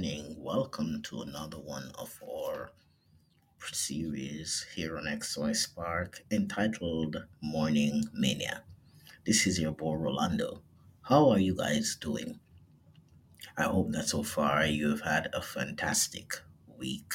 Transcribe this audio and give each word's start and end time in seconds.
morning. 0.00 0.34
Welcome 0.38 1.02
to 1.02 1.20
another 1.20 1.58
one 1.58 1.92
of 1.98 2.18
our 2.26 2.70
series 3.70 4.64
here 4.74 4.96
on 4.96 5.04
XY 5.04 5.54
Spark 5.54 6.22
entitled 6.30 7.18
Morning 7.42 8.04
Mania. 8.14 8.62
This 9.26 9.46
is 9.46 9.60
your 9.60 9.72
boy 9.72 9.96
Rolando. 9.96 10.62
How 11.02 11.28
are 11.28 11.38
you 11.38 11.54
guys 11.54 11.98
doing? 12.00 12.40
I 13.58 13.64
hope 13.64 13.92
that 13.92 14.08
so 14.08 14.22
far 14.22 14.64
you've 14.64 15.02
had 15.02 15.28
a 15.34 15.42
fantastic 15.42 16.32
week. 16.78 17.12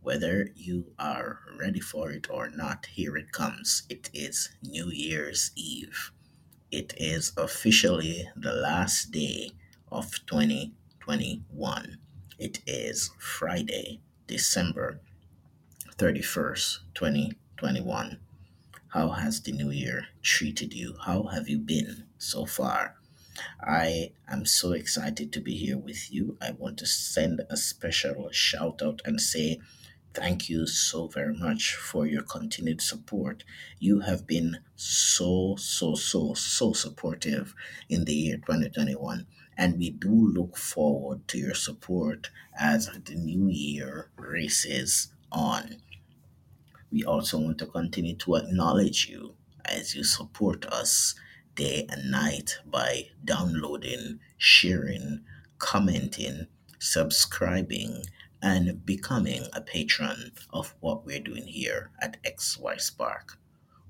Whether 0.00 0.48
you 0.56 0.86
are 0.98 1.38
ready 1.56 1.78
for 1.78 2.10
it 2.10 2.28
or 2.28 2.50
not, 2.50 2.86
here 2.86 3.16
it 3.16 3.30
comes. 3.30 3.84
It 3.88 4.10
is 4.12 4.50
New 4.60 4.90
Year's 4.90 5.52
Eve. 5.54 6.10
It 6.72 6.94
is 6.96 7.32
officially 7.36 8.28
the 8.34 8.54
last 8.54 9.12
day 9.12 9.52
of 9.92 10.10
2021. 11.02 11.98
It 12.38 12.60
is 12.64 13.10
Friday, 13.18 14.00
December 14.28 15.00
31st, 15.96 16.78
2021. 16.94 18.20
How 18.86 19.08
has 19.08 19.40
the 19.40 19.50
new 19.50 19.70
year 19.70 20.06
treated 20.22 20.72
you? 20.72 20.94
How 21.04 21.24
have 21.24 21.48
you 21.48 21.58
been 21.58 22.04
so 22.18 22.46
far? 22.46 22.94
I 23.60 24.12
am 24.28 24.46
so 24.46 24.70
excited 24.72 25.32
to 25.32 25.40
be 25.40 25.56
here 25.56 25.76
with 25.76 26.12
you. 26.12 26.36
I 26.40 26.52
want 26.52 26.78
to 26.78 26.86
send 26.86 27.40
a 27.50 27.56
special 27.56 28.30
shout 28.30 28.80
out 28.80 29.02
and 29.04 29.20
say 29.20 29.58
thank 30.14 30.48
you 30.48 30.66
so 30.66 31.08
very 31.08 31.34
much 31.34 31.74
for 31.74 32.06
your 32.06 32.22
continued 32.22 32.80
support. 32.80 33.44
You 33.78 34.00
have 34.00 34.26
been 34.26 34.58
so, 34.76 35.56
so, 35.56 35.94
so, 35.94 36.34
so 36.34 36.72
supportive 36.72 37.54
in 37.88 38.04
the 38.04 38.14
year 38.14 38.36
2021. 38.36 39.26
And 39.56 39.78
we 39.78 39.90
do 39.90 40.10
look 40.10 40.56
forward 40.56 41.26
to 41.28 41.38
your 41.38 41.54
support 41.54 42.30
as 42.58 42.88
the 43.04 43.14
new 43.14 43.48
year 43.48 44.10
races 44.16 45.12
on. 45.30 45.76
We 46.90 47.04
also 47.04 47.38
want 47.38 47.58
to 47.58 47.66
continue 47.66 48.16
to 48.16 48.36
acknowledge 48.36 49.08
you 49.08 49.34
as 49.64 49.94
you 49.94 50.04
support 50.04 50.66
us 50.66 51.14
day 51.54 51.86
and 51.90 52.10
night 52.10 52.58
by 52.66 53.10
downloading, 53.24 54.20
sharing, 54.38 55.20
commenting, 55.58 56.46
subscribing, 56.78 58.02
and 58.42 58.84
becoming 58.84 59.46
a 59.52 59.60
patron 59.60 60.32
of 60.50 60.74
what 60.80 61.06
we're 61.06 61.20
doing 61.20 61.46
here 61.46 61.90
at 62.00 62.20
XY 62.24 62.80
Spark. 62.80 63.38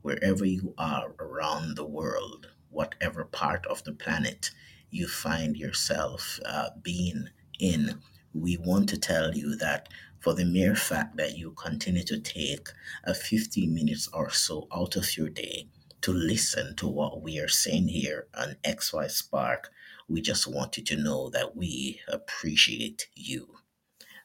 Wherever 0.02 0.44
you 0.44 0.74
are 0.76 1.14
around 1.18 1.76
the 1.76 1.86
world, 1.86 2.48
whatever 2.68 3.24
part 3.24 3.64
of 3.66 3.82
the 3.84 3.92
planet 3.92 4.50
you 4.90 5.08
find 5.08 5.56
yourself 5.56 6.38
uh, 6.44 6.68
being 6.82 7.30
in, 7.58 7.98
we 8.34 8.58
want 8.58 8.90
to 8.90 8.98
tell 8.98 9.34
you 9.34 9.56
that 9.56 9.88
for 10.20 10.34
the 10.34 10.44
mere 10.44 10.76
fact 10.76 11.16
that 11.16 11.36
you 11.36 11.52
continue 11.52 12.04
to 12.04 12.20
take 12.20 12.68
a 13.04 13.14
15 13.14 13.74
minutes 13.74 14.08
or 14.12 14.30
so 14.30 14.68
out 14.72 14.96
of 14.96 15.16
your 15.16 15.30
day 15.30 15.66
to 16.02 16.12
listen 16.12 16.76
to 16.76 16.86
what 16.86 17.22
we 17.22 17.38
are 17.38 17.48
saying 17.48 17.88
here 17.88 18.26
on 18.36 18.56
XY 18.64 19.10
Spark, 19.10 19.70
we 20.08 20.20
just 20.20 20.46
want 20.46 20.76
you 20.76 20.84
to 20.84 20.96
know 20.96 21.30
that 21.30 21.56
we 21.56 22.00
appreciate 22.08 23.08
you. 23.14 23.56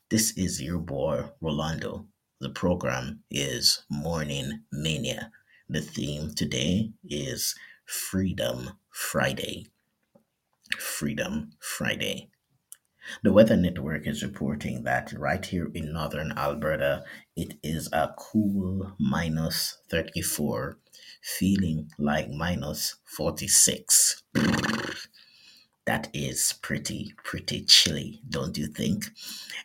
This 0.10 0.32
is 0.38 0.62
your 0.62 0.80
boy, 0.80 1.32
Rolando. 1.42 2.08
The 2.40 2.50
program 2.50 3.24
is 3.30 3.84
Morning 3.90 4.62
Mania. 4.72 5.34
The 5.68 5.82
theme 5.82 6.34
today 6.34 6.94
is 7.04 7.56
Freedom 7.86 8.80
Friday. 8.90 9.68
Freedom 10.80 11.52
Friday. 11.60 12.30
The 13.22 13.34
Weather 13.34 13.58
Network 13.58 14.08
is 14.08 14.24
reporting 14.24 14.84
that 14.84 15.12
right 15.12 15.46
here 15.46 15.70
in 15.74 15.92
northern 15.92 16.32
Alberta, 16.38 17.04
it 17.36 17.56
is 17.62 17.90
a 17.92 18.16
cool 18.18 18.94
minus 18.98 19.78
34, 19.90 20.78
feeling 21.22 21.90
like 22.00 22.30
minus 22.30 22.96
46. 23.04 24.24
That 25.88 26.10
is 26.14 26.54
pretty, 26.62 27.14
pretty 27.24 27.64
chilly, 27.64 28.22
don't 28.30 28.58
you 28.58 28.68
think? 28.68 29.06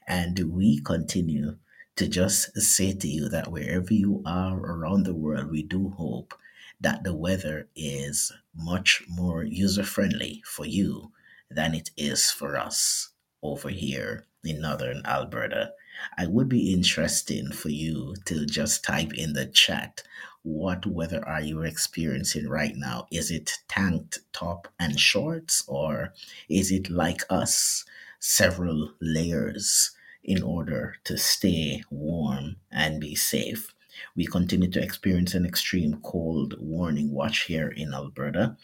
And 0.06 0.54
we 0.54 0.80
continue 0.80 1.58
to 1.96 2.08
just 2.08 2.56
say 2.58 2.94
to 2.94 3.08
you 3.08 3.28
that 3.28 3.50
wherever 3.50 3.92
you 3.92 4.22
are 4.24 4.56
around 4.56 5.02
the 5.02 5.14
world, 5.14 5.50
we 5.50 5.64
do 5.64 5.90
hope 5.90 6.32
that 6.80 7.02
the 7.02 7.12
weather 7.14 7.68
is 7.74 8.32
much 8.54 9.02
more 9.08 9.42
user 9.42 9.82
friendly 9.82 10.42
for 10.46 10.64
you 10.64 11.10
than 11.50 11.74
it 11.74 11.90
is 11.96 12.30
for 12.30 12.56
us 12.56 13.10
over 13.42 13.68
here 13.68 14.24
in 14.44 14.60
northern 14.60 15.02
Alberta. 15.04 15.72
I 16.16 16.26
would 16.28 16.48
be 16.48 16.72
interested 16.72 17.52
for 17.52 17.68
you 17.68 18.14
to 18.26 18.46
just 18.46 18.84
type 18.84 19.12
in 19.12 19.32
the 19.32 19.46
chat 19.46 20.04
what 20.42 20.86
weather 20.86 21.26
are 21.26 21.40
you 21.40 21.62
experiencing 21.62 22.48
right 22.48 22.74
now? 22.74 23.06
Is 23.10 23.30
it 23.30 23.58
tanked 23.68 24.20
top 24.32 24.68
and 24.78 24.98
shorts 24.98 25.62
or 25.68 26.12
is 26.48 26.72
it 26.72 26.90
like 26.90 27.22
us, 27.30 27.84
several 28.18 28.92
layers 29.00 29.92
in 30.24 30.42
order 30.42 30.96
to 31.04 31.16
stay 31.16 31.82
warm 31.90 32.56
and 32.70 33.00
be 33.00 33.14
safe? 33.14 33.72
We 34.16 34.26
continue 34.26 34.70
to 34.70 34.82
experience 34.82 35.34
an 35.34 35.46
extreme 35.46 36.00
cold 36.02 36.56
warning 36.58 37.12
watch 37.12 37.44
here 37.44 37.68
in 37.68 37.94
Alberta. 37.94 38.56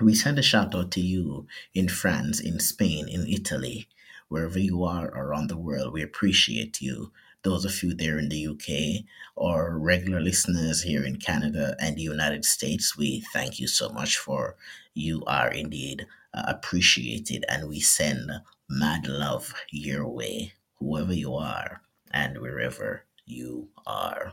We 0.00 0.14
send 0.14 0.38
a 0.38 0.42
shout 0.42 0.74
out 0.74 0.90
to 0.92 1.00
you 1.00 1.46
in 1.74 1.88
France, 1.88 2.40
in 2.40 2.60
Spain, 2.60 3.08
in 3.08 3.26
Italy, 3.26 3.88
wherever 4.28 4.58
you 4.58 4.84
are 4.84 5.08
around 5.08 5.48
the 5.48 5.56
world. 5.56 5.92
We 5.92 6.02
appreciate 6.02 6.80
you. 6.80 7.12
Those 7.44 7.66
of 7.66 7.82
you 7.82 7.92
there 7.94 8.18
in 8.18 8.30
the 8.30 8.46
UK 8.46 9.04
or 9.36 9.78
regular 9.78 10.18
listeners 10.20 10.82
here 10.82 11.04
in 11.04 11.16
Canada 11.16 11.76
and 11.78 11.94
the 11.94 12.02
United 12.02 12.42
States, 12.44 12.96
we 12.96 13.22
thank 13.34 13.60
you 13.60 13.68
so 13.68 13.90
much 13.90 14.16
for 14.16 14.56
you 14.94 15.22
are 15.26 15.50
indeed 15.52 16.06
uh, 16.32 16.44
appreciated 16.48 17.44
and 17.48 17.68
we 17.68 17.80
send 17.80 18.30
mad 18.70 19.06
love 19.06 19.52
your 19.70 20.08
way, 20.08 20.54
whoever 20.78 21.12
you 21.12 21.34
are 21.34 21.82
and 22.10 22.40
wherever 22.40 23.04
you 23.26 23.68
are. 23.86 24.32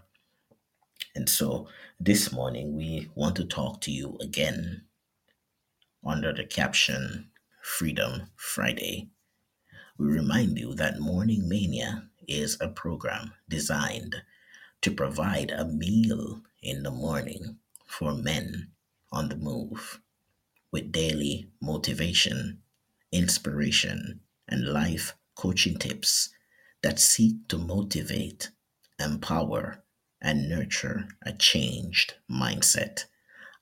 And 1.13 1.27
so 1.27 1.67
this 1.99 2.31
morning 2.31 2.77
we 2.77 3.09
want 3.13 3.35
to 3.35 3.45
talk 3.45 3.81
to 3.81 3.91
you 3.91 4.17
again 4.21 4.83
under 6.05 6.31
the 6.31 6.45
caption 6.45 7.29
Freedom 7.61 8.29
Friday. 8.37 9.09
We 9.97 10.07
remind 10.07 10.57
you 10.57 10.73
that 10.75 10.99
Morning 10.99 11.49
Mania 11.49 12.09
is 12.27 12.57
a 12.61 12.69
program 12.69 13.33
designed 13.49 14.23
to 14.81 14.91
provide 14.91 15.51
a 15.51 15.65
meal 15.65 16.41
in 16.61 16.83
the 16.83 16.91
morning 16.91 17.57
for 17.87 18.13
men 18.13 18.71
on 19.11 19.29
the 19.29 19.35
move 19.35 20.01
with 20.71 20.91
daily 20.91 21.49
motivation, 21.61 22.61
inspiration, 23.11 24.21
and 24.47 24.65
life 24.67 25.15
coaching 25.35 25.77
tips 25.77 26.29
that 26.83 26.99
seek 26.99 27.47
to 27.47 27.57
motivate, 27.57 28.51
empower, 28.99 29.83
and 30.21 30.49
nurture 30.49 31.07
a 31.23 31.33
changed 31.33 32.15
mindset. 32.31 33.05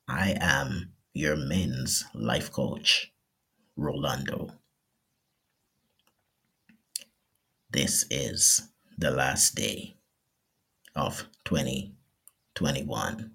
I 0.08 0.38
am 0.40 0.94
your 1.14 1.36
men's 1.36 2.06
life 2.14 2.52
coach, 2.52 3.12
Rolando. 3.76 4.59
This 7.72 8.06
is 8.10 8.64
the 8.98 9.12
last 9.12 9.54
day 9.54 9.96
of 10.96 11.28
2021. 11.46 13.32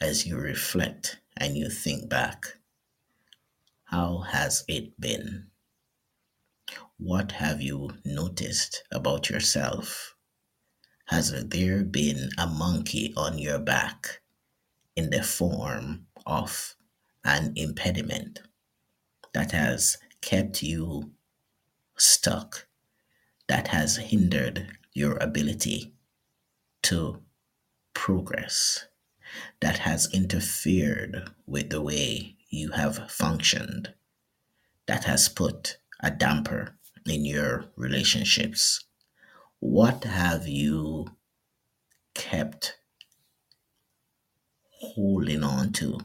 As 0.00 0.26
you 0.26 0.38
reflect 0.38 1.18
and 1.36 1.58
you 1.58 1.68
think 1.68 2.08
back, 2.08 2.56
how 3.84 4.20
has 4.20 4.64
it 4.66 4.98
been? 4.98 5.48
What 6.96 7.32
have 7.32 7.60
you 7.60 7.98
noticed 8.06 8.82
about 8.90 9.28
yourself? 9.28 10.16
Has 11.08 11.32
there 11.48 11.84
been 11.84 12.30
a 12.38 12.46
monkey 12.46 13.12
on 13.14 13.38
your 13.38 13.58
back 13.58 14.22
in 14.96 15.10
the 15.10 15.22
form 15.22 16.06
of 16.24 16.76
an 17.26 17.52
impediment 17.56 18.40
that 19.34 19.52
has 19.52 19.98
kept 20.22 20.62
you 20.62 21.12
stuck, 21.98 22.66
that 23.50 23.66
has 23.66 23.96
hindered 23.96 24.64
your 24.92 25.16
ability 25.16 25.92
to 26.84 27.20
progress, 27.94 28.86
that 29.58 29.78
has 29.78 30.08
interfered 30.14 31.28
with 31.48 31.68
the 31.68 31.82
way 31.82 32.36
you 32.48 32.70
have 32.70 33.10
functioned, 33.10 33.92
that 34.86 35.02
has 35.02 35.28
put 35.28 35.78
a 35.98 36.12
damper 36.12 36.76
in 37.04 37.24
your 37.24 37.64
relationships? 37.74 38.84
What 39.58 40.04
have 40.04 40.46
you 40.46 41.08
kept 42.14 42.78
holding 44.78 45.42
on 45.42 45.72
to 45.72 45.98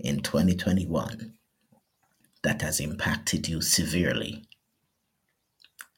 in 0.00 0.22
2021 0.22 1.34
that 2.42 2.62
has 2.62 2.80
impacted 2.80 3.46
you 3.46 3.60
severely 3.60 4.42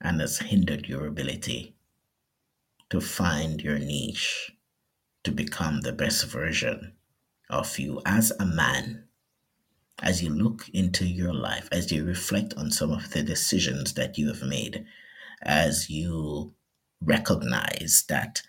and 0.01 0.21
has 0.21 0.39
hindered 0.39 0.89
your 0.89 1.07
ability 1.07 1.75
to 2.91 3.01
find 3.01 3.61
your 3.61 3.79
niche, 3.79 4.53
to 5.23 5.33
become 5.33 5.81
the 5.81 5.93
best 5.93 6.27
version 6.27 6.93
of 7.51 7.79
you 7.79 8.01
as 8.05 8.33
a 8.39 8.47
man. 8.47 9.05
As 10.03 10.23
you 10.23 10.31
look 10.31 10.69
into 10.71 11.07
your 11.07 11.33
life, 11.33 11.69
as 11.73 11.91
you 11.91 12.05
reflect 12.05 12.55
on 12.55 12.71
some 12.71 12.91
of 12.91 13.11
the 13.13 13.23
decisions 13.23 13.95
that 13.95 14.19
you 14.19 14.29
have 14.29 14.43
made, 14.43 14.85
as 15.43 15.89
you 15.89 16.53
recognize 17.01 18.05
that 18.09 18.43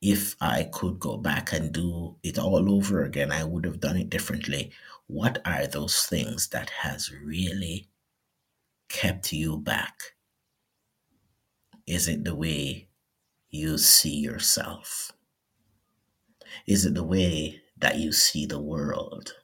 if 0.00 0.34
I 0.40 0.68
could 0.72 0.98
go 0.98 1.16
back 1.18 1.52
and 1.52 1.72
do 1.72 2.16
it 2.22 2.38
all 2.38 2.72
over 2.72 3.04
again, 3.04 3.30
I 3.32 3.44
would 3.44 3.64
have 3.64 3.80
done 3.80 3.96
it 3.96 4.10
differently. 4.10 4.72
What 5.06 5.42
are 5.44 5.66
those 5.66 6.06
things 6.06 6.48
that 6.48 6.70
has 6.70 7.10
really 7.10 7.88
kept 8.88 9.32
you 9.32 9.58
back? 9.58 10.14
Is 11.86 12.08
it 12.08 12.24
the 12.24 12.34
way 12.34 12.88
you 13.50 13.78
see 13.78 14.16
yourself? 14.16 15.12
Is 16.66 16.86
it 16.86 16.94
the 16.94 17.04
way 17.04 17.62
that 17.76 17.98
you 17.98 18.12
see 18.12 18.46
the 18.46 18.60
world? 18.60 19.34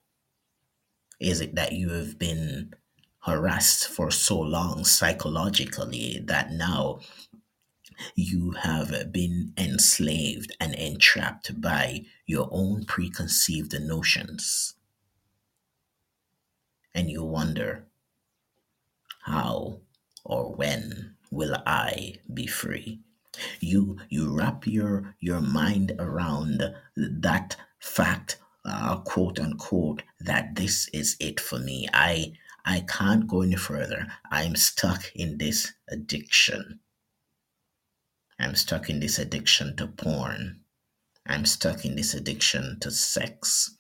Is 1.20 1.40
it 1.40 1.54
that 1.54 1.72
you 1.72 1.90
have 1.90 2.18
been 2.18 2.74
harassed 3.20 3.88
for 3.88 4.10
so 4.10 4.38
long 4.38 4.84
psychologically 4.84 6.20
that 6.24 6.52
now 6.52 7.00
you 8.14 8.52
have 8.52 9.12
been 9.12 9.52
enslaved 9.56 10.54
and 10.60 10.74
entrapped 10.74 11.60
by 11.60 12.04
your 12.26 12.48
own 12.52 12.84
preconceived 12.84 13.74
notions? 13.80 14.74
And 16.94 17.10
you 17.10 17.24
wonder, 17.24 17.86
how 19.22 19.80
or 20.24 20.54
when 20.54 21.15
will 21.30 21.56
I 21.66 22.16
be 22.32 22.46
free? 22.46 23.00
You 23.60 23.98
you 24.08 24.34
wrap 24.34 24.66
your 24.66 25.14
your 25.20 25.40
mind 25.40 25.92
around 25.98 26.62
that 26.96 27.56
fact, 27.78 28.38
uh, 28.64 28.96
quote 29.00 29.38
unquote, 29.38 30.02
that 30.20 30.54
this 30.54 30.88
is 30.92 31.16
it 31.20 31.38
for 31.40 31.58
me. 31.58 31.88
I 31.92 32.32
I 32.64 32.80
can't 32.80 33.28
go 33.28 33.42
any 33.42 33.56
further. 33.56 34.06
I'm 34.30 34.56
stuck 34.56 35.12
in 35.14 35.38
this 35.38 35.72
addiction. 35.88 36.80
I'm 38.38 38.54
stuck 38.54 38.90
in 38.90 39.00
this 39.00 39.18
addiction 39.18 39.76
to 39.76 39.86
porn. 39.86 40.60
I'm 41.26 41.46
stuck 41.46 41.84
in 41.84 41.96
this 41.96 42.14
addiction 42.14 42.78
to 42.80 42.90
sex. 42.90 43.76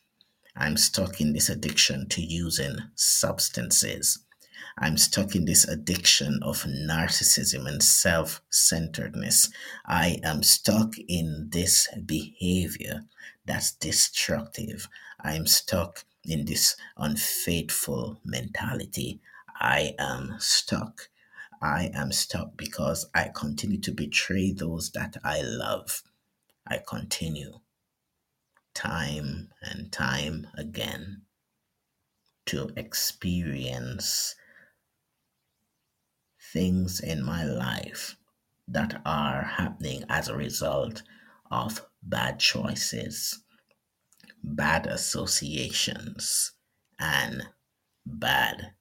I'm 0.56 0.76
stuck 0.76 1.20
in 1.20 1.32
this 1.32 1.48
addiction 1.48 2.08
to 2.10 2.22
using 2.22 2.76
substances. 2.94 4.25
I'm 4.78 4.98
stuck 4.98 5.34
in 5.34 5.46
this 5.46 5.66
addiction 5.66 6.40
of 6.42 6.64
narcissism 6.64 7.66
and 7.66 7.82
self 7.82 8.42
centeredness. 8.50 9.50
I 9.86 10.18
am 10.22 10.42
stuck 10.42 10.94
in 11.08 11.48
this 11.50 11.88
behavior 12.04 13.04
that's 13.46 13.72
destructive. 13.72 14.88
I'm 15.20 15.46
stuck 15.46 16.04
in 16.24 16.44
this 16.44 16.76
unfaithful 16.98 18.20
mentality. 18.24 19.20
I 19.58 19.94
am 19.98 20.34
stuck. 20.38 21.08
I 21.62 21.90
am 21.94 22.12
stuck 22.12 22.56
because 22.58 23.06
I 23.14 23.30
continue 23.34 23.80
to 23.80 23.92
betray 23.92 24.52
those 24.52 24.90
that 24.90 25.16
I 25.24 25.40
love. 25.40 26.02
I 26.66 26.80
continue 26.86 27.60
time 28.74 29.48
and 29.62 29.90
time 29.90 30.48
again 30.54 31.22
to 32.46 32.70
experience 32.76 34.34
things 36.56 37.00
in 37.00 37.22
my 37.22 37.44
life 37.44 38.16
that 38.66 39.02
are 39.04 39.42
happening 39.42 40.02
as 40.08 40.26
a 40.26 40.34
result 40.34 41.02
of 41.50 41.86
bad 42.02 42.40
choices, 42.40 43.42
bad 44.42 44.86
associations, 44.86 46.52
and 46.98 47.42
bad 48.06 48.72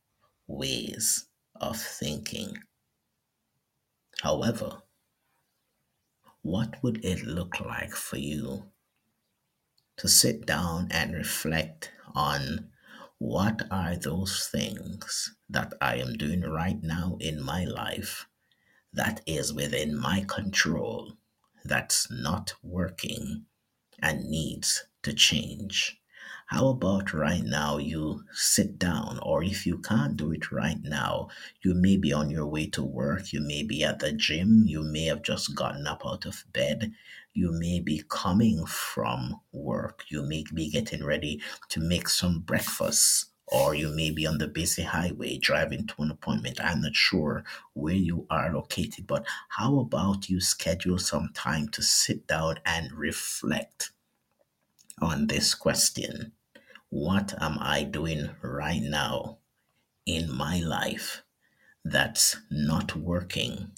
ways 0.48 1.26
of 1.60 1.78
thinking. 1.78 2.58
However, 4.22 4.78
what 6.44 6.82
would 6.82 7.04
it 7.04 7.26
look 7.26 7.60
like 7.60 7.92
for 7.92 8.18
you 8.18 8.72
to 9.98 10.08
sit 10.08 10.46
down 10.46 10.88
and 10.92 11.14
reflect 11.14 11.92
on 12.16 12.70
what 13.20 13.62
are 13.72 13.96
those 13.96 14.48
things 14.52 15.36
that 15.50 15.74
I 15.82 15.96
am 15.98 16.14
doing 16.18 16.42
right 16.42 16.82
now 16.82 17.18
in 17.20 17.42
my 17.42 17.64
life 17.66 18.28
that 18.94 19.22
is 19.26 19.54
within 19.54 19.98
my 19.98 20.26
control, 20.28 21.14
that's 21.64 22.12
not 22.12 22.54
working, 22.62 23.46
and 24.02 24.30
needs 24.30 24.86
to 25.04 25.14
change? 25.14 25.98
How 26.48 26.68
about 26.68 27.14
right 27.14 27.44
now 27.44 27.78
you 27.78 28.24
sit 28.32 28.78
down, 28.78 29.20
or 29.24 29.44
if 29.44 29.66
you 29.66 29.80
can't 29.80 30.16
do 30.16 30.32
it 30.32 30.52
right 30.52 30.82
now, 30.84 31.30
you 31.64 31.74
may 31.74 31.98
be 31.98 32.14
on 32.14 32.30
your 32.30 32.46
way 32.46 32.68
to 32.68 32.84
work, 32.84 33.34
you 33.34 33.42
may 33.42 33.64
be 33.64 33.84
at 33.84 34.00
the 34.00 34.12
gym, 34.12 34.64
you 34.68 34.84
may 34.84 35.06
have 35.06 35.24
just 35.24 35.56
gotten 35.56 35.88
up 35.88 36.06
out 36.06 36.26
of 36.26 36.44
bed, 36.54 36.92
you 37.36 37.52
may 37.52 37.80
be 37.80 38.04
coming 38.10 38.66
from 38.66 39.40
work, 39.52 40.06
you 40.10 40.24
may 40.24 40.44
be 40.54 40.70
getting 40.72 41.04
ready 41.06 41.42
to 41.70 41.80
make 41.82 42.10
some 42.10 42.40
breakfast. 42.42 43.28
Or 43.48 43.76
you 43.76 43.90
may 43.96 44.10
be 44.10 44.26
on 44.26 44.40
the 44.40 44.48
busy 44.48 44.82
highway 44.82 45.38
driving 45.38 45.86
to 45.88 46.02
an 46.02 46.12
appointment. 46.12 46.60
I'm 46.60 46.82
not 46.82 46.96
sure 46.96 47.44
where 47.74 47.94
you 47.96 48.26
are 48.32 48.52
located, 48.52 49.06
but 49.06 49.26
how 49.50 49.78
about 49.80 50.30
you 50.30 50.42
schedule 50.42 50.98
some 50.98 51.30
time 51.36 51.70
to 51.70 51.84
sit 51.84 52.26
down 52.26 52.58
and 52.66 52.92
reflect 52.92 53.92
on 55.02 55.28
this 55.28 55.56
question 55.56 56.34
What 56.90 57.36
am 57.42 57.58
I 57.62 57.84
doing 57.84 58.32
right 58.42 58.82
now 58.82 59.40
in 60.06 60.32
my 60.32 60.60
life 60.62 61.24
that's 61.86 62.38
not 62.52 62.96
working 62.96 63.72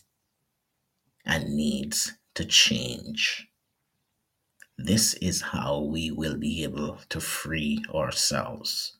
and 1.25 1.55
needs 1.55 2.13
to 2.35 2.45
change? 2.45 3.46
This 4.79 5.15
is 5.15 5.41
how 5.41 5.81
we 5.81 6.11
will 6.11 6.37
be 6.37 6.63
able 6.63 6.99
to 7.09 7.19
free 7.19 7.83
ourselves. 7.93 8.93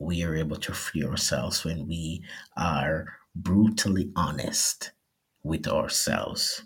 We 0.00 0.24
are 0.24 0.34
able 0.34 0.56
to 0.56 0.72
free 0.74 1.04
ourselves 1.04 1.64
when 1.64 1.86
we 1.86 2.24
are 2.56 3.06
brutally 3.32 4.10
honest 4.16 4.90
with 5.44 5.68
ourselves. 5.68 6.64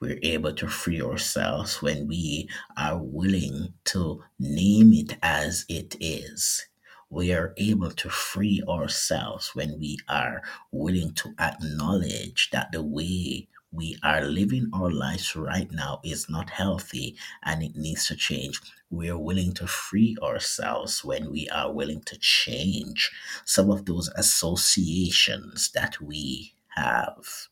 We're 0.00 0.18
able 0.22 0.52
to 0.52 0.68
free 0.68 1.00
ourselves 1.00 1.80
when 1.80 2.06
we 2.06 2.50
are 2.76 2.98
willing 2.98 3.72
to 3.86 4.22
name 4.38 4.92
it 4.92 5.16
as 5.22 5.64
it 5.70 5.96
is. 5.98 6.66
We 7.08 7.32
are 7.32 7.54
able 7.56 7.90
to 7.92 8.10
free 8.10 8.62
ourselves 8.68 9.54
when 9.54 9.78
we 9.80 9.98
are 10.10 10.42
willing 10.70 11.14
to 11.14 11.34
acknowledge 11.38 12.50
that 12.52 12.70
the 12.70 12.82
way 12.82 13.48
we 13.74 13.98
are 14.02 14.22
living 14.22 14.70
our 14.72 14.90
lives 14.90 15.34
right 15.34 15.70
now 15.72 16.00
is 16.04 16.28
not 16.30 16.50
healthy 16.50 17.16
and 17.42 17.62
it 17.62 17.76
needs 17.76 18.06
to 18.06 18.16
change. 18.16 18.60
We 18.90 19.10
are 19.10 19.18
willing 19.18 19.52
to 19.54 19.66
free 19.66 20.16
ourselves 20.22 21.04
when 21.04 21.30
we 21.30 21.48
are 21.48 21.72
willing 21.72 22.02
to 22.02 22.18
change 22.18 23.10
some 23.44 23.70
of 23.70 23.84
those 23.86 24.08
associations 24.16 25.70
that 25.74 26.00
we 26.00 26.54
have 26.76 27.48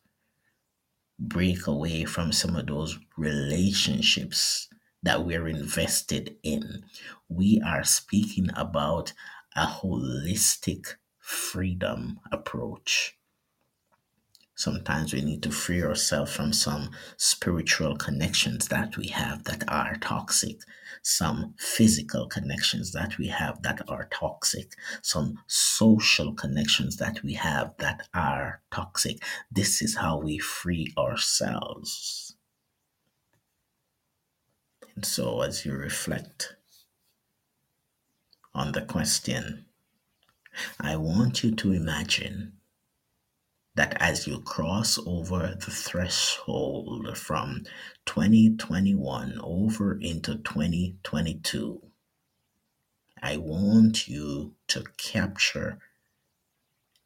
break 1.19 1.67
away 1.67 2.05
from 2.05 2.31
some 2.31 2.55
of 2.55 2.67
those 2.67 2.97
relationships 3.17 4.67
that 5.03 5.25
we're 5.25 5.47
invested 5.47 6.35
in. 6.43 6.83
We 7.29 7.61
are 7.65 7.83
speaking 7.83 8.49
about 8.55 9.13
a 9.55 9.65
holistic 9.65 10.95
freedom 11.19 12.19
approach. 12.31 13.17
Sometimes 14.55 15.13
we 15.13 15.21
need 15.21 15.41
to 15.43 15.51
free 15.51 15.81
ourselves 15.81 16.31
from 16.31 16.53
some 16.53 16.91
spiritual 17.17 17.95
connections 17.95 18.67
that 18.67 18.97
we 18.97 19.07
have 19.07 19.43
that 19.45 19.63
are 19.67 19.95
toxic, 19.99 20.59
some 21.01 21.55
physical 21.57 22.27
connections 22.27 22.91
that 22.91 23.17
we 23.17 23.27
have 23.27 23.63
that 23.63 23.81
are 23.89 24.07
toxic, 24.11 24.73
some 25.01 25.39
social 25.47 26.33
connections 26.33 26.97
that 26.97 27.23
we 27.23 27.33
have 27.33 27.73
that 27.79 28.07
are 28.13 28.61
toxic. 28.71 29.23
This 29.51 29.81
is 29.81 29.97
how 29.97 30.19
we 30.19 30.37
free 30.37 30.93
ourselves. 30.97 32.35
And 34.95 35.03
so, 35.03 35.41
as 35.41 35.65
you 35.65 35.73
reflect 35.73 36.55
on 38.53 38.73
the 38.73 38.83
question, 38.83 39.65
I 40.79 40.95
want 40.97 41.43
you 41.43 41.55
to 41.55 41.71
imagine 41.73 42.59
that 43.75 43.97
as 43.99 44.27
you 44.27 44.39
cross 44.41 44.99
over 45.05 45.55
the 45.59 45.71
threshold 45.71 47.17
from 47.17 47.63
2021 48.05 49.39
over 49.41 49.99
into 49.99 50.35
2022, 50.37 51.81
I 53.21 53.37
want 53.37 54.07
you 54.07 54.55
to 54.67 54.83
capture 54.97 55.79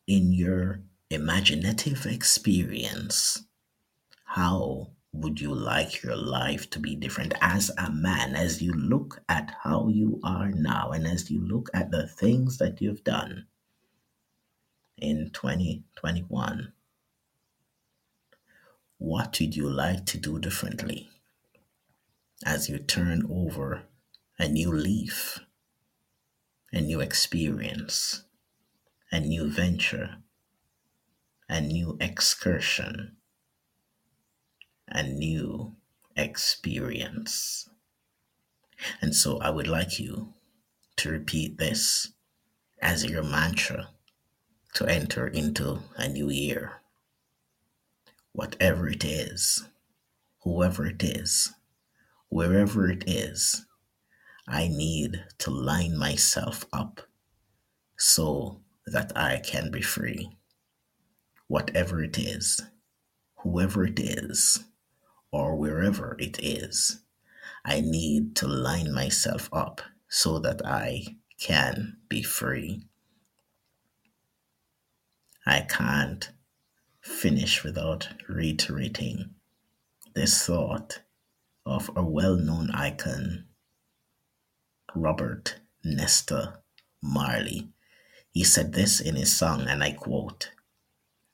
in 0.08 0.34
your 0.34 0.82
imaginative 1.10 2.06
experience 2.06 3.44
How 4.26 4.92
would 5.14 5.42
you 5.42 5.54
like 5.56 6.04
your 6.04 6.16
life 6.16 6.70
to 6.72 6.80
be 6.80 6.96
different 6.96 7.34
as 7.42 7.72
a 7.78 7.92
man 7.92 8.36
as 8.36 8.62
you 8.62 8.74
look 8.74 9.22
at 9.30 9.56
how 9.64 9.88
you 9.90 10.20
are 10.24 10.52
now 10.52 10.92
and 10.92 11.08
as 11.08 11.32
you 11.32 11.42
look 11.48 11.70
at 11.74 11.92
the 11.92 12.08
things 12.08 12.58
that 12.60 12.82
you've 12.82 13.04
done 13.04 13.48
in 14.98 15.30
2021? 15.34 16.74
What 18.98 19.40
would 19.40 19.56
you 19.56 19.70
like 19.70 20.06
to 20.08 20.18
do 20.18 20.40
differently 20.40 21.10
as 22.46 22.70
you 22.70 22.80
turn 22.80 23.28
over 23.30 23.84
a 24.40 24.48
new 24.48 24.72
leaf, 24.72 25.40
a 26.72 26.82
new 26.82 27.00
experience, 27.00 28.24
a 29.12 29.20
new 29.20 29.50
venture, 29.50 30.18
a 31.48 31.62
new 31.62 31.98
excursion? 32.00 33.18
a 34.90 35.04
new 35.04 35.76
experience. 36.16 37.70
And 39.02 39.16
so 39.16 39.40
I 39.40 39.50
would 39.50 39.68
like 39.68 40.00
you 40.00 40.34
to 40.98 41.12
repeat 41.12 41.58
this 41.58 42.14
as 42.82 43.06
your 43.06 43.24
mantra 43.24 43.90
to 44.78 44.86
enter 44.86 45.26
into 45.26 45.80
a 45.96 46.08
new 46.08 46.30
year. 46.30 46.74
Whatever 48.32 48.88
it 48.88 49.04
is, 49.04 49.68
whoever 50.44 50.86
it 50.86 51.02
is, 51.02 51.52
wherever 52.30 52.88
it 52.88 53.04
is, 53.08 53.66
I 54.48 54.68
need 54.68 55.26
to 55.40 55.50
line 55.50 55.98
myself 55.98 56.68
up 56.72 57.02
so 57.98 58.62
that 58.86 59.12
I 59.18 59.42
can 59.44 59.72
be 59.72 59.82
free. 59.82 60.38
Whatever 61.48 62.04
it 62.04 62.20
is, 62.20 62.62
whoever 63.38 63.84
it 63.84 64.00
is, 64.00 64.64
or 65.32 65.56
wherever 65.56 66.16
it 66.20 66.38
is, 66.40 67.00
I 67.66 67.82
need 67.82 68.36
to 68.36 68.48
line 68.48 68.94
myself 68.94 69.50
up 69.52 69.82
so 70.08 70.38
that 70.38 70.64
I 70.64 71.18
can 71.40 71.98
be 72.10 72.22
free. 72.22 72.84
I 75.48 75.62
can't 75.62 76.30
finish 77.00 77.64
without 77.64 78.10
reiterating 78.28 79.36
this 80.14 80.46
thought 80.46 81.00
of 81.66 81.90
a 81.96 82.04
well 82.04 82.36
known 82.36 82.70
icon, 82.72 83.46
Robert 84.94 85.56
Nesta 85.86 86.60
Marley. 87.02 87.70
He 88.30 88.44
said 88.44 88.74
this 88.74 89.00
in 89.00 89.16
his 89.16 89.34
song, 89.34 89.68
and 89.70 89.82
I 89.82 89.94
quote 89.94 90.52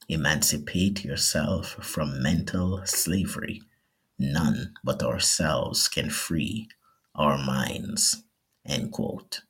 Emancipate 0.07 1.03
yourself 1.03 1.69
from 1.81 2.21
mental 2.21 2.85
slavery 2.85 3.63
None 4.19 4.75
but 4.83 5.01
ourselves 5.01 5.87
can 5.87 6.11
free 6.11 6.69
our 7.15 7.39
minds. 7.39 8.23
End 8.63 8.91
quote. 8.91 9.41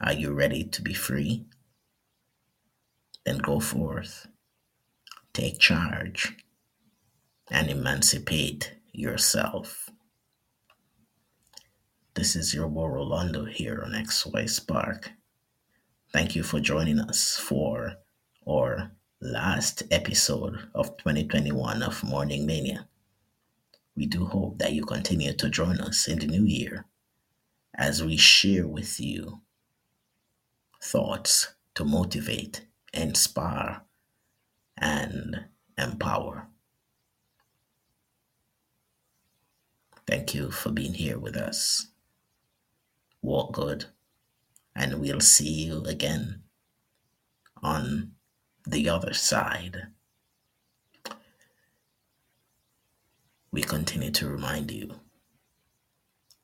Are 0.00 0.12
you 0.12 0.32
ready 0.32 0.62
to 0.62 0.80
be 0.80 0.94
free? 0.94 1.46
Then 3.24 3.38
go 3.38 3.60
forth, 3.60 4.26
take 5.32 5.58
charge, 5.58 6.36
and 7.50 7.70
emancipate 7.70 8.74
yourself. 8.92 9.90
This 12.14 12.36
is 12.36 12.52
your 12.52 12.68
boy 12.68 12.86
Rolando 12.86 13.44
here 13.44 13.82
on 13.84 13.92
XY 13.92 14.48
Spark. 14.50 15.12
Thank 16.12 16.36
you 16.36 16.42
for 16.42 16.60
joining 16.60 16.98
us 16.98 17.38
for 17.38 17.94
our 18.46 18.92
last 19.20 19.84
episode 19.90 20.58
of 20.74 20.96
2021 20.98 21.82
of 21.82 22.04
Morning 22.04 22.44
Mania. 22.44 22.88
We 23.96 24.06
do 24.06 24.26
hope 24.26 24.58
that 24.58 24.72
you 24.72 24.84
continue 24.84 25.32
to 25.34 25.48
join 25.48 25.80
us 25.80 26.08
in 26.08 26.18
the 26.18 26.26
new 26.26 26.44
year 26.44 26.86
as 27.74 28.02
we 28.02 28.16
share 28.16 28.66
with 28.66 29.00
you 29.00 29.40
thoughts 30.82 31.54
to 31.74 31.84
motivate, 31.84 32.66
inspire, 32.92 33.82
and 34.76 35.44
empower. 35.78 36.48
Thank 40.06 40.34
you 40.34 40.50
for 40.50 40.70
being 40.70 40.94
here 40.94 41.18
with 41.18 41.36
us. 41.36 41.88
Walk 43.22 43.52
good, 43.52 43.86
and 44.74 45.00
we'll 45.00 45.20
see 45.20 45.64
you 45.64 45.84
again 45.84 46.42
on 47.62 48.12
the 48.66 48.88
other 48.88 49.14
side. 49.14 49.88
we 53.52 53.62
continue 53.62 54.10
to 54.10 54.28
remind 54.28 54.70
you 54.70 54.94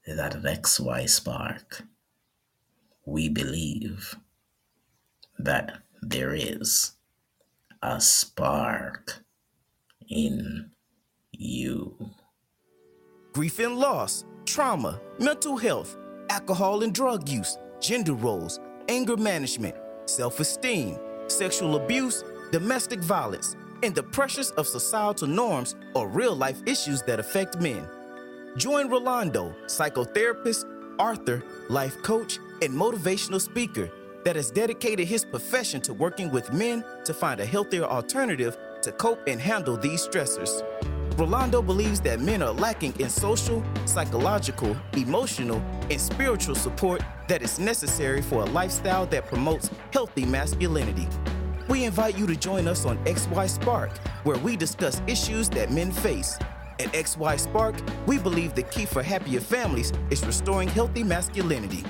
that 0.07 0.37
at 0.37 0.43
XY 0.43 1.09
Spark, 1.09 1.83
we 3.07 3.31
believe 3.31 4.15
that 5.39 5.79
there 6.03 6.35
is 6.35 6.93
a 7.83 8.01
spark 8.01 9.25
in 10.09 10.71
you. 11.33 11.97
Grief 13.33 13.59
and 13.59 13.77
loss, 13.77 14.25
trauma, 14.45 15.01
mental 15.19 15.57
health, 15.57 15.97
alcohol 16.31 16.83
and 16.83 16.95
drug 16.95 17.29
use, 17.29 17.59
gender 17.81 18.15
roles, 18.15 18.61
anger 18.89 19.17
management, 19.17 19.77
self 20.07 20.41
esteem, 20.41 20.99
sexual 21.29 21.77
abuse, 21.77 22.25
domestic 22.51 23.01
violence 23.01 23.57
and 23.83 23.95
the 23.95 24.03
pressures 24.03 24.51
of 24.53 24.67
societal 24.67 25.29
norms 25.29 25.77
or 25.95 26.09
real 26.09 26.35
life 26.35 26.61
issues 26.67 27.03
that 27.03 27.21
affect 27.21 27.61
men. 27.61 27.89
Join 28.57 28.89
Rolando, 28.89 29.55
psychotherapist, 29.67 30.65
author, 30.99 31.45
life 31.69 32.03
coach, 32.03 32.39
and 32.63 32.75
motivational 32.75 33.41
speaker 33.41 33.91
that 34.29 34.37
has 34.37 34.51
dedicated 34.51 35.09
his 35.09 35.25
profession 35.25 35.81
to 35.81 35.95
working 35.95 36.31
with 36.31 36.53
men 36.53 36.85
to 37.03 37.15
find 37.15 37.41
a 37.41 37.47
healthier 37.47 37.85
alternative 37.85 38.59
to 38.83 38.93
cope 38.93 39.19
and 39.27 39.41
handle 39.41 39.75
these 39.75 40.07
stressors. 40.07 40.63
Rolando 41.19 41.63
believes 41.63 41.99
that 42.03 42.21
men 42.21 42.43
are 42.43 42.53
lacking 42.53 42.93
in 43.01 43.09
social, 43.09 43.65
psychological, 43.87 44.77
emotional, 44.93 45.63
and 45.91 45.99
spiritual 45.99 46.55
support 46.55 47.03
that 47.27 47.41
is 47.41 47.59
necessary 47.59 48.21
for 48.21 48.43
a 48.43 48.45
lifestyle 48.45 49.07
that 49.07 49.25
promotes 49.25 49.71
healthy 49.95 50.27
masculinity. 50.27 51.09
We 51.67 51.85
invite 51.85 52.19
you 52.19 52.27
to 52.27 52.37
join 52.37 52.69
us 52.69 52.85
on 52.85 53.03
XY 53.07 53.49
Spark, 53.49 53.97
where 54.25 54.37
we 54.37 54.59
discuss 54.59 55.01
issues 55.07 55.49
that 55.51 55.73
men 55.73 55.91
face. 55.91 56.39
At 56.81 56.93
XY 56.93 57.41
Spark, 57.41 57.77
we 58.07 58.19
believe 58.19 58.55
the 58.55 58.65
key 58.65 58.85
for 58.85 59.03
happier 59.03 59.41
families 59.41 59.91
is 60.11 60.23
restoring 60.27 60.69
healthy 60.69 61.03
masculinity. 61.03 61.83